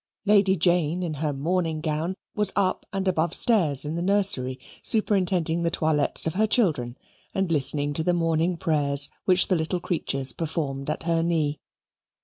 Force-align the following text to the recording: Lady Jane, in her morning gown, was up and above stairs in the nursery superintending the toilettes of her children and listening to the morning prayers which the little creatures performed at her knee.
Lady 0.25 0.55
Jane, 0.55 1.03
in 1.03 1.13
her 1.21 1.31
morning 1.31 1.79
gown, 1.79 2.15
was 2.33 2.51
up 2.55 2.87
and 2.91 3.07
above 3.07 3.35
stairs 3.35 3.85
in 3.85 3.93
the 3.93 4.01
nursery 4.01 4.59
superintending 4.81 5.61
the 5.61 5.69
toilettes 5.69 6.25
of 6.25 6.33
her 6.33 6.47
children 6.47 6.97
and 7.35 7.51
listening 7.51 7.93
to 7.93 8.03
the 8.03 8.11
morning 8.11 8.57
prayers 8.57 9.09
which 9.25 9.47
the 9.47 9.55
little 9.55 9.79
creatures 9.79 10.33
performed 10.33 10.89
at 10.89 11.03
her 11.03 11.21
knee. 11.21 11.59